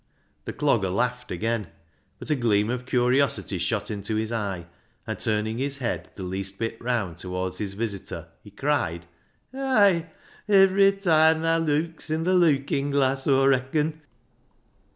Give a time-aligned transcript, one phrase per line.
[0.45, 1.67] The Clogger laughed again;
[2.17, 4.65] but a gleam of curiosity shot into his eye,
[5.05, 9.05] and turning his head the least bit round towards his visitor, he cried
[9.53, 10.07] —"Ay,
[10.49, 14.01] ivery toime thaa leuks i' th' leuking glass, Aw reacon."